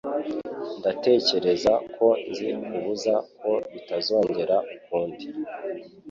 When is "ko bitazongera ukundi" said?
3.39-5.25